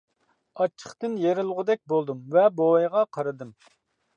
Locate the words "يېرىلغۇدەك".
1.25-1.81